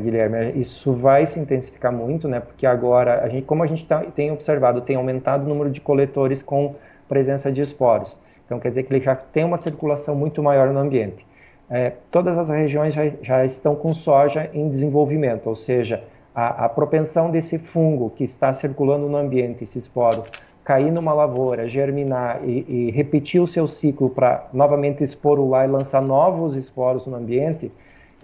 Guilherme, 0.00 0.52
isso 0.60 0.92
vai 0.92 1.26
se 1.26 1.38
intensificar 1.38 1.92
muito, 1.92 2.28
né? 2.28 2.38
Porque 2.38 2.64
agora, 2.64 3.24
a 3.24 3.28
gente, 3.28 3.44
como 3.44 3.62
a 3.64 3.66
gente 3.66 3.84
tá, 3.84 4.04
tem 4.04 4.30
observado, 4.30 4.80
tem 4.80 4.94
aumentado 4.94 5.44
o 5.44 5.48
número 5.48 5.68
de 5.68 5.80
coletores 5.80 6.42
com 6.42 6.76
presença 7.08 7.50
de 7.50 7.60
esporos. 7.60 8.16
Então, 8.44 8.60
quer 8.60 8.68
dizer 8.68 8.84
que 8.84 8.92
ele 8.92 9.04
já 9.04 9.16
tem 9.16 9.44
uma 9.44 9.56
circulação 9.56 10.14
muito 10.14 10.42
maior 10.42 10.72
no 10.72 10.78
ambiente. 10.78 11.26
É, 11.68 11.92
todas 12.10 12.38
as 12.38 12.48
regiões 12.48 12.94
já, 12.94 13.10
já, 13.20 13.44
estão 13.44 13.74
com 13.74 13.92
soja 13.92 14.48
em 14.54 14.68
desenvolvimento, 14.68 15.48
ou 15.48 15.56
seja, 15.56 16.04
a, 16.32 16.66
a, 16.66 16.68
propensão 16.68 17.28
desse 17.28 17.58
fungo 17.58 18.10
que 18.10 18.22
está 18.22 18.52
circulando 18.52 19.08
no 19.08 19.16
ambiente, 19.16 19.64
esse 19.64 19.76
esporo, 19.76 20.22
cair 20.62 20.92
numa 20.92 21.12
lavoura, 21.12 21.68
germinar 21.68 22.40
e, 22.44 22.64
e 22.68 22.90
repetir 22.92 23.40
o 23.40 23.48
seu 23.48 23.66
ciclo 23.66 24.08
para 24.08 24.48
novamente 24.52 25.02
esporular 25.02 25.64
e 25.64 25.70
lançar 25.70 26.00
novos 26.00 26.54
esporos 26.54 27.04
no 27.06 27.16
ambiente, 27.16 27.72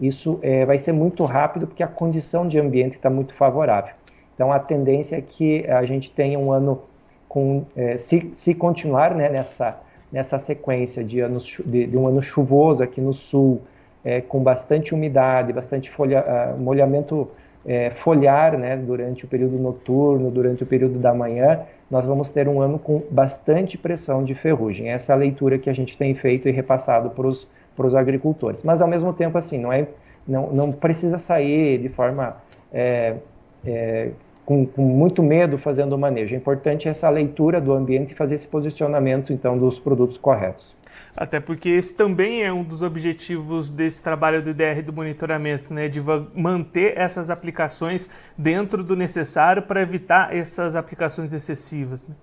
isso 0.00 0.38
é, 0.42 0.64
vai 0.64 0.78
ser 0.78 0.92
muito 0.92 1.24
rápido 1.24 1.66
porque 1.66 1.82
a 1.82 1.88
condição 1.88 2.46
de 2.46 2.58
ambiente 2.58 2.96
está 2.96 3.10
muito 3.10 3.34
favorável. 3.34 3.94
Então 4.34 4.52
a 4.52 4.58
tendência 4.58 5.16
é 5.16 5.20
que 5.20 5.68
a 5.68 5.84
gente 5.84 6.10
tenha 6.10 6.38
um 6.38 6.50
ano 6.50 6.82
com, 7.32 7.64
é, 7.74 7.96
se, 7.96 8.30
se 8.34 8.54
continuar 8.54 9.14
né, 9.14 9.30
nessa, 9.30 9.80
nessa 10.12 10.38
sequência 10.38 11.02
de, 11.02 11.20
anos, 11.20 11.58
de, 11.64 11.86
de, 11.86 11.96
um 11.96 12.06
ano 12.06 12.20
chuvoso 12.20 12.82
aqui 12.82 13.00
no 13.00 13.14
sul, 13.14 13.62
é, 14.04 14.20
com 14.20 14.42
bastante 14.42 14.94
umidade, 14.94 15.50
bastante 15.50 15.90
folha, 15.90 16.22
uh, 16.22 16.60
molhamento 16.60 17.30
é, 17.64 17.88
foliar 17.88 18.58
né, 18.58 18.76
durante 18.76 19.24
o 19.24 19.28
período 19.28 19.56
noturno, 19.56 20.30
durante 20.30 20.62
o 20.62 20.66
período 20.66 20.98
da 20.98 21.14
manhã, 21.14 21.60
nós 21.90 22.04
vamos 22.04 22.28
ter 22.28 22.46
um 22.46 22.60
ano 22.60 22.78
com 22.78 23.00
bastante 23.10 23.78
pressão 23.78 24.22
de 24.22 24.34
ferrugem. 24.34 24.90
Essa 24.90 25.12
é 25.12 25.14
a 25.14 25.18
leitura 25.18 25.56
que 25.56 25.70
a 25.70 25.72
gente 25.72 25.96
tem 25.96 26.14
feito 26.14 26.50
e 26.50 26.52
repassado 26.52 27.08
para 27.08 27.26
os 27.26 27.48
para 27.74 27.86
os 27.86 27.94
agricultores. 27.94 28.62
Mas 28.62 28.80
ao 28.80 28.88
mesmo 28.88 29.12
tempo, 29.12 29.38
assim, 29.38 29.58
não 29.58 29.72
é, 29.72 29.86
não, 30.28 30.48
não 30.50 30.70
precisa 30.70 31.18
sair 31.18 31.78
de 31.78 31.88
forma 31.88 32.36
é, 32.72 33.14
é, 33.64 34.10
com, 34.44 34.66
com, 34.66 34.82
muito 34.82 35.22
medo 35.22 35.58
fazendo 35.58 35.94
o 35.94 35.98
manejo. 35.98 36.34
É 36.34 36.38
importante 36.38 36.88
essa 36.88 37.08
leitura 37.08 37.60
do 37.60 37.72
ambiente 37.72 38.12
e 38.12 38.14
fazer 38.14 38.34
esse 38.34 38.46
posicionamento 38.46 39.32
então 39.32 39.56
dos 39.56 39.78
produtos 39.78 40.18
corretos. 40.18 40.76
Até 41.16 41.40
porque 41.40 41.68
esse 41.68 41.94
também 41.94 42.42
é 42.42 42.52
um 42.52 42.62
dos 42.62 42.82
objetivos 42.82 43.70
desse 43.70 44.02
trabalho 44.02 44.42
do 44.42 44.50
IDR 44.50 44.82
do 44.82 44.92
monitoramento, 44.92 45.72
né, 45.72 45.88
de 45.88 46.00
manter 46.34 46.96
essas 46.96 47.28
aplicações 47.28 48.08
dentro 48.36 48.82
do 48.82 48.96
necessário 48.96 49.62
para 49.62 49.82
evitar 49.82 50.34
essas 50.34 50.74
aplicações 50.74 51.32
excessivas. 51.32 52.06
Né? 52.06 52.14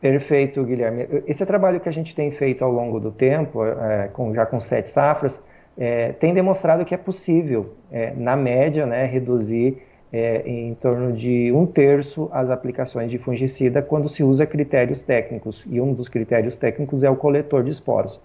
Perfeito, 0.00 0.62
Guilherme. 0.64 1.08
Esse 1.26 1.44
trabalho 1.46 1.80
que 1.80 1.88
a 1.88 1.92
gente 1.92 2.14
tem 2.14 2.30
feito 2.30 2.62
ao 2.62 2.70
longo 2.70 3.00
do 3.00 3.10
tempo, 3.10 3.64
é, 3.64 4.08
com, 4.12 4.34
já 4.34 4.44
com 4.44 4.60
sete 4.60 4.90
safras, 4.90 5.42
é, 5.78 6.12
tem 6.12 6.34
demonstrado 6.34 6.84
que 6.84 6.94
é 6.94 6.98
possível, 6.98 7.74
é, 7.90 8.12
na 8.14 8.36
média, 8.36 8.86
né, 8.86 9.04
reduzir 9.06 9.82
é, 10.16 10.48
em 10.48 10.74
torno 10.74 11.12
de 11.12 11.52
um 11.52 11.66
terço 11.66 12.28
as 12.32 12.50
aplicações 12.50 13.10
de 13.10 13.18
fungicida 13.18 13.82
quando 13.82 14.08
se 14.08 14.22
usa 14.22 14.46
critérios 14.46 15.02
técnicos. 15.02 15.64
E 15.66 15.80
um 15.80 15.92
dos 15.92 16.08
critérios 16.08 16.56
técnicos 16.56 17.04
é 17.04 17.10
o 17.10 17.16
coletor 17.16 17.62
de 17.62 17.70
esporos. 17.70 18.20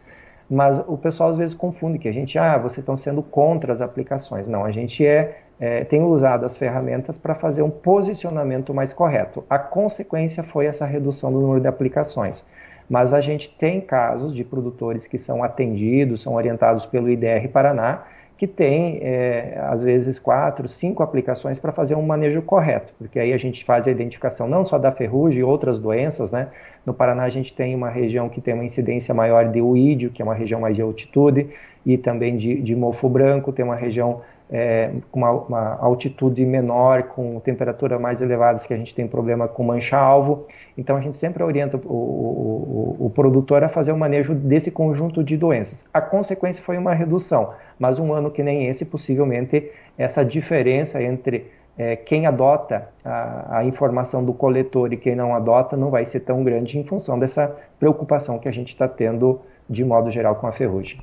Mas 0.50 0.80
o 0.80 0.98
pessoal 0.98 1.30
às 1.30 1.38
vezes 1.38 1.56
confunde 1.56 1.98
que 1.98 2.08
a 2.08 2.12
gente, 2.12 2.38
ah, 2.38 2.58
vocês 2.58 2.80
estão 2.80 2.98
sendo 2.98 3.22
contra 3.22 3.72
as 3.72 3.82
aplicações. 3.82 4.48
Não, 4.48 4.66
a 4.66 4.72
gente 4.72 5.06
é 5.06 5.38
é, 5.62 5.84
tem 5.84 6.02
usado 6.02 6.44
as 6.44 6.58
ferramentas 6.58 7.20
para 7.20 7.36
fazer 7.36 7.62
um 7.62 7.70
posicionamento 7.70 8.74
mais 8.74 8.92
correto. 8.92 9.46
A 9.48 9.60
consequência 9.60 10.42
foi 10.42 10.66
essa 10.66 10.88
redução 10.88 11.30
do 11.30 11.40
número 11.40 11.62
de 11.62 11.68
aplicações. 11.68 12.44
Mas 12.90 13.14
a 13.14 13.22
gente 13.22 13.48
tem 13.60 13.80
casos 13.80 14.34
de 14.34 14.44
produtores 14.44 15.06
que 15.06 15.20
são 15.20 15.44
atendidos, 15.44 16.24
são 16.24 16.34
orientados 16.34 16.84
pelo 16.88 17.08
IDR 17.08 17.48
Paraná, 17.54 18.04
que 18.42 18.48
tem, 18.48 18.98
é, 19.04 19.56
às 19.70 19.84
vezes, 19.84 20.18
quatro, 20.18 20.68
cinco 20.68 21.04
aplicações 21.04 21.60
para 21.60 21.72
fazer 21.72 21.94
um 21.94 22.02
manejo 22.02 22.42
correto, 22.42 22.92
porque 22.98 23.20
aí 23.20 23.34
a 23.34 23.38
gente 23.38 23.64
faz 23.64 23.88
a 23.88 23.92
identificação 23.92 24.48
não 24.48 24.66
só 24.66 24.80
da 24.80 24.92
ferrugem 24.92 25.42
e 25.42 25.44
outras 25.44 25.78
doenças, 25.78 26.32
né? 26.32 26.48
No 26.84 26.92
Paraná 26.92 27.22
a 27.22 27.30
gente 27.30 27.54
tem 27.54 27.76
uma 27.76 27.88
região 27.88 28.28
que 28.30 28.42
tem 28.42 28.56
uma 28.56 28.66
incidência 28.66 29.14
maior 29.14 29.48
de 29.48 29.62
uídio, 29.62 30.10
que 30.10 30.24
é 30.24 30.26
uma 30.26 30.34
região 30.34 30.60
mais 30.60 30.76
de 30.76 30.82
altitude, 30.82 31.50
e 31.86 32.00
também 32.00 32.36
de, 32.36 32.60
de 32.60 32.76
mofo 32.76 33.08
branco, 33.08 33.52
tem 33.52 33.64
uma 33.64 33.76
região 33.76 34.22
é, 34.51 34.91
com 35.10 35.20
uma, 35.22 35.31
uma, 35.31 35.75
altitude 35.79 36.46
menor, 36.46 37.03
com 37.03 37.39
temperatura 37.39 37.98
mais 37.98 38.22
elevadas, 38.22 38.65
que 38.65 38.74
a 38.74 38.77
gente 38.77 38.93
tem 38.93 39.08
problema 39.08 39.48
com 39.48 39.63
mancha-alvo. 39.63 40.46
Então, 40.77 40.98
a 40.98 41.01
gente 41.01 41.15
sempre 41.15 41.41
orienta 41.41 41.77
o, 41.77 41.89
o, 41.89 42.98
o, 43.00 43.05
o, 43.05 43.10
produtor 43.10 43.63
a 43.63 43.70
fazer 43.70 43.93
o 43.93 43.98
manejo 43.98 44.36
desse 44.36 44.70
conjunto 44.70 45.24
de 45.24 45.38
doenças. 45.38 45.86
A 45.93 46.01
consequência 46.01 46.62
foi 46.62 46.77
uma 46.77 46.93
redução, 46.93 47.53
mas 47.79 47.98
um 47.98 48.13
ano 48.13 48.29
que 48.29 48.43
nem 48.43 48.67
esse, 48.67 48.84
possivelmente, 48.84 49.72
essa 49.98 50.25
diferença 50.25 51.01
entre 51.01 51.50
é, 51.77 51.96
quem 51.96 52.25
adota 52.25 52.89
a, 53.05 53.60
a 53.60 53.65
informação 53.65 54.24
do 54.24 54.34
coletor 54.34 54.91
e 54.91 54.98
quem 54.98 55.15
não 55.15 55.34
adota 55.34 55.77
não 55.77 55.89
vai 55.89 56.05
ser 56.05 56.20
tão 56.20 56.43
grande 56.43 56.77
em 56.77 56.84
função 56.84 57.17
dessa 57.17 57.55
preocupação 57.79 58.38
que 58.38 58.50
a 58.50 58.51
gente 58.51 58.74
está 58.74 58.88
tendo, 58.88 59.39
de 59.70 59.86
modo 59.86 60.12
geral, 60.12 60.36
com 60.36 60.48
a 60.48 60.51
ferrugem. 60.51 61.00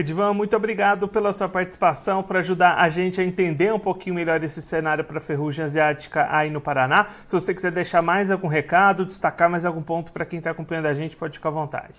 Edivan, 0.00 0.32
muito 0.32 0.56
obrigado 0.56 1.06
pela 1.06 1.30
sua 1.32 1.48
participação, 1.48 2.22
para 2.22 2.38
ajudar 2.38 2.76
a 2.76 2.88
gente 2.88 3.20
a 3.20 3.24
entender 3.24 3.72
um 3.72 3.78
pouquinho 3.78 4.14
melhor 4.14 4.42
esse 4.42 4.62
cenário 4.62 5.04
para 5.04 5.18
a 5.18 5.20
ferrugem 5.20 5.62
asiática 5.62 6.26
aí 6.30 6.48
no 6.48 6.60
Paraná. 6.60 7.06
Se 7.26 7.34
você 7.34 7.52
quiser 7.52 7.70
deixar 7.70 8.00
mais 8.00 8.30
algum 8.30 8.48
recado, 8.48 9.04
destacar 9.04 9.50
mais 9.50 9.66
algum 9.66 9.82
ponto 9.82 10.10
para 10.10 10.24
quem 10.24 10.38
está 10.38 10.52
acompanhando 10.52 10.86
a 10.86 10.94
gente, 10.94 11.14
pode 11.14 11.34
ficar 11.34 11.50
à 11.50 11.52
vontade. 11.52 11.94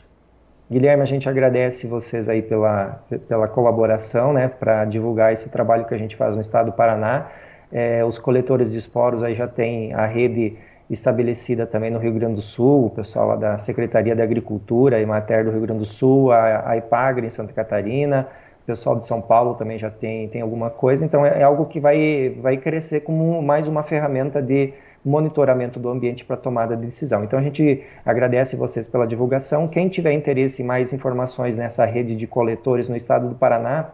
Guilherme, 0.70 1.04
a 1.04 1.06
gente 1.06 1.30
agradece 1.30 1.86
vocês 1.86 2.28
aí 2.28 2.42
pela, 2.42 3.04
pela 3.28 3.48
colaboração, 3.48 4.34
né, 4.34 4.48
para 4.48 4.84
divulgar 4.86 5.32
esse 5.32 5.48
trabalho 5.50 5.86
que 5.86 5.94
a 5.94 5.98
gente 5.98 6.16
faz 6.16 6.34
no 6.34 6.42
estado 6.42 6.68
do 6.68 6.72
Paraná. 6.72 7.28
É, 7.72 8.04
os 8.04 8.18
coletores 8.18 8.72
de 8.72 8.80
esporos 8.80 9.22
aí 9.22 9.36
já 9.36 9.48
tem 9.48 9.94
a 9.94 10.08
rede 10.08 10.58
estabelecida 10.94 11.66
também 11.66 11.90
no 11.90 12.00
Rio 12.00 12.14
Grande 12.14 12.36
do 12.36 12.42
Sul, 12.42 12.88
o 12.88 12.90
pessoal 12.90 13.30
lá 13.30 13.36
da 13.36 13.58
Secretaria 13.58 14.16
da 14.16 14.24
Agricultura 14.24 15.00
e 15.00 15.06
Mater 15.06 15.46
do 15.46 15.52
Rio 15.52 15.62
Grande 15.62 15.80
do 15.80 15.86
Sul, 15.86 16.32
a, 16.32 16.70
a 16.70 16.78
IPAGRE 16.78 17.26
em 17.28 17.30
Santa 17.30 17.54
Catarina, 17.54 18.28
o 18.62 18.66
pessoal 18.66 19.00
de 19.00 19.08
São 19.08 19.22
Paulo 19.22 19.54
também 19.56 19.80
já 19.80 19.90
tem, 19.90 20.28
tem 20.28 20.42
alguma 20.42 20.70
coisa, 20.70 21.06
então 21.06 21.26
é, 21.26 21.40
é 21.40 21.44
algo 21.44 21.66
que 21.66 21.80
vai, 21.80 22.36
vai 22.42 22.58
crescer 22.58 23.02
como 23.02 23.42
mais 23.42 23.68
uma 23.68 23.84
ferramenta 23.84 24.42
de 24.42 24.74
monitoramento 25.04 25.80
do 25.80 25.90
ambiente 25.90 26.24
para 26.26 26.38
tomada 26.38 26.76
de 26.76 26.86
decisão. 26.86 27.24
Então 27.24 27.40
a 27.40 27.42
gente 27.42 27.84
agradece 28.06 28.56
vocês 28.56 28.88
pela 28.88 29.08
divulgação. 29.08 29.68
Quem 29.68 29.88
tiver 29.88 30.12
interesse 30.12 30.62
em 30.62 30.66
mais 30.66 30.94
informações 30.94 31.58
nessa 31.58 31.86
rede 31.86 32.16
de 32.16 32.28
coletores 32.28 32.88
no 32.88 32.96
estado 32.96 33.28
do 33.30 33.36
Paraná, 33.36 33.90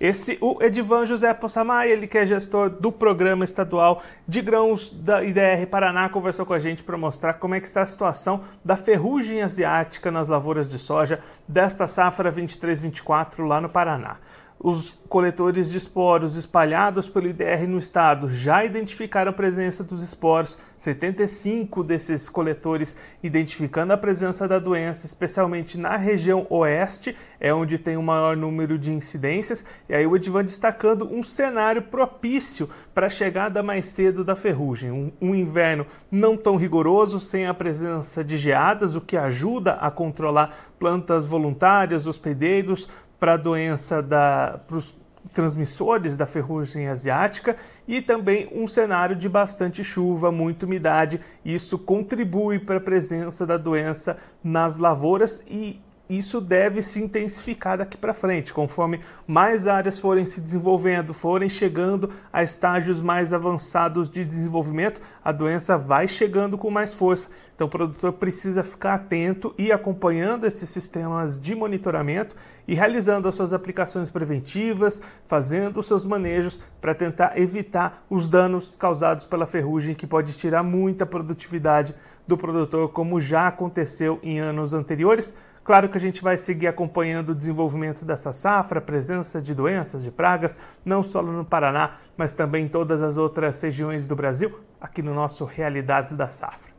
Esse, 0.00 0.38
o 0.40 0.56
Edivan 0.62 1.04
José 1.04 1.34
Possamay, 1.34 1.90
ele 1.90 2.06
que 2.06 2.16
é 2.16 2.24
gestor 2.24 2.70
do 2.70 2.90
Programa 2.90 3.44
Estadual 3.44 4.02
de 4.26 4.40
Grãos 4.40 4.88
da 4.88 5.22
IDR 5.22 5.66
Paraná, 5.70 6.08
conversou 6.08 6.46
com 6.46 6.54
a 6.54 6.58
gente 6.58 6.82
para 6.82 6.96
mostrar 6.96 7.34
como 7.34 7.54
é 7.54 7.60
que 7.60 7.66
está 7.66 7.82
a 7.82 7.86
situação 7.86 8.42
da 8.64 8.78
ferrugem 8.78 9.42
asiática 9.42 10.10
nas 10.10 10.30
lavouras 10.30 10.66
de 10.66 10.78
soja 10.78 11.20
desta 11.46 11.86
safra 11.86 12.32
23-24 12.32 13.46
lá 13.46 13.60
no 13.60 13.68
Paraná. 13.68 14.16
Os 14.62 15.02
coletores 15.08 15.70
de 15.70 15.78
esporos 15.78 16.36
espalhados 16.36 17.08
pelo 17.08 17.28
IDR 17.28 17.66
no 17.66 17.78
estado 17.78 18.28
já 18.28 18.62
identificaram 18.62 19.30
a 19.30 19.32
presença 19.32 19.82
dos 19.82 20.02
esporos, 20.02 20.58
75 20.76 21.82
desses 21.82 22.28
coletores 22.28 22.94
identificando 23.22 23.94
a 23.94 23.96
presença 23.96 24.46
da 24.46 24.58
doença, 24.58 25.06
especialmente 25.06 25.78
na 25.78 25.96
região 25.96 26.46
oeste, 26.50 27.16
é 27.40 27.54
onde 27.54 27.78
tem 27.78 27.96
o 27.96 28.02
maior 28.02 28.36
número 28.36 28.78
de 28.78 28.92
incidências. 28.92 29.64
E 29.88 29.94
aí 29.94 30.06
o 30.06 30.14
Edivan 30.14 30.44
destacando 30.44 31.10
um 31.10 31.24
cenário 31.24 31.80
propício 31.80 32.68
para 32.94 33.06
a 33.06 33.10
chegada 33.10 33.62
mais 33.62 33.86
cedo 33.86 34.22
da 34.22 34.36
ferrugem. 34.36 34.90
Um, 34.90 35.10
um 35.22 35.34
inverno 35.34 35.86
não 36.12 36.36
tão 36.36 36.56
rigoroso, 36.56 37.18
sem 37.18 37.46
a 37.46 37.54
presença 37.54 38.22
de 38.22 38.36
geadas, 38.36 38.94
o 38.94 39.00
que 39.00 39.16
ajuda 39.16 39.72
a 39.72 39.90
controlar 39.90 40.54
plantas 40.78 41.24
voluntárias, 41.24 42.06
hospedeiros, 42.06 42.86
para 43.20 43.34
a 43.34 43.36
doença 43.36 44.02
da 44.02 44.58
os 44.70 44.98
transmissores 45.32 46.16
da 46.16 46.26
ferrugem 46.26 46.88
asiática 46.88 47.54
e 47.86 48.00
também 48.00 48.48
um 48.52 48.66
cenário 48.66 49.14
de 49.14 49.28
bastante 49.28 49.84
chuva, 49.84 50.32
muita 50.32 50.66
umidade. 50.66 51.20
Isso 51.44 51.78
contribui 51.78 52.58
para 52.58 52.78
a 52.78 52.80
presença 52.80 53.46
da 53.46 53.56
doença 53.56 54.16
nas 54.42 54.76
lavouras 54.76 55.44
e 55.46 55.78
isso 56.10 56.40
deve 56.40 56.82
se 56.82 57.00
intensificar 57.00 57.78
daqui 57.78 57.96
para 57.96 58.12
frente, 58.12 58.52
conforme 58.52 59.00
mais 59.26 59.68
áreas 59.68 59.98
forem 59.98 60.26
se 60.26 60.40
desenvolvendo, 60.40 61.14
forem 61.14 61.48
chegando 61.48 62.10
a 62.32 62.42
estágios 62.42 63.00
mais 63.00 63.32
avançados 63.32 64.10
de 64.10 64.24
desenvolvimento, 64.24 65.00
a 65.24 65.30
doença 65.30 65.78
vai 65.78 66.08
chegando 66.08 66.58
com 66.58 66.70
mais 66.70 66.92
força. 66.92 67.28
Então 67.54 67.66
o 67.66 67.70
produtor 67.70 68.14
precisa 68.14 68.64
ficar 68.64 68.94
atento 68.94 69.54
e 69.58 69.70
acompanhando 69.70 70.46
esses 70.46 70.68
sistemas 70.70 71.38
de 71.38 71.54
monitoramento 71.54 72.34
e 72.66 72.74
realizando 72.74 73.28
as 73.28 73.34
suas 73.34 73.52
aplicações 73.52 74.08
preventivas, 74.08 75.02
fazendo 75.26 75.78
os 75.78 75.86
seus 75.86 76.06
manejos 76.06 76.58
para 76.80 76.94
tentar 76.94 77.38
evitar 77.38 78.04
os 78.08 78.30
danos 78.30 78.74
causados 78.74 79.26
pela 79.26 79.46
ferrugem 79.46 79.94
que 79.94 80.06
pode 80.06 80.32
tirar 80.36 80.62
muita 80.62 81.04
produtividade 81.04 81.94
do 82.26 82.36
produtor, 82.36 82.88
como 82.88 83.20
já 83.20 83.48
aconteceu 83.48 84.18
em 84.22 84.38
anos 84.40 84.72
anteriores. 84.72 85.36
Claro 85.62 85.88
que 85.88 85.98
a 85.98 86.00
gente 86.00 86.22
vai 86.22 86.36
seguir 86.36 86.66
acompanhando 86.66 87.30
o 87.30 87.34
desenvolvimento 87.34 88.04
dessa 88.04 88.32
safra, 88.32 88.78
a 88.78 88.82
presença 88.82 89.42
de 89.42 89.54
doenças, 89.54 90.02
de 90.02 90.10
pragas, 90.10 90.58
não 90.84 91.02
só 91.02 91.22
no 91.22 91.44
Paraná, 91.44 91.98
mas 92.16 92.32
também 92.32 92.64
em 92.64 92.68
todas 92.68 93.02
as 93.02 93.16
outras 93.16 93.60
regiões 93.60 94.06
do 94.06 94.16
Brasil, 94.16 94.58
aqui 94.80 95.02
no 95.02 95.14
nosso 95.14 95.44
Realidades 95.44 96.14
da 96.14 96.28
Safra. 96.28 96.72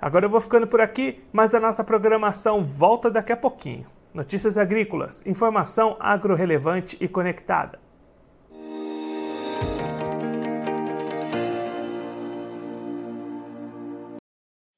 Agora 0.00 0.26
eu 0.26 0.30
vou 0.30 0.40
ficando 0.40 0.66
por 0.66 0.80
aqui, 0.80 1.24
mas 1.32 1.54
a 1.54 1.60
nossa 1.60 1.82
programação 1.82 2.64
volta 2.64 3.10
daqui 3.10 3.32
a 3.32 3.36
pouquinho. 3.36 3.86
Notícias 4.12 4.58
agrícolas, 4.58 5.24
informação 5.26 5.96
agro-relevante 6.00 6.96
e 7.00 7.06
conectada. 7.06 7.78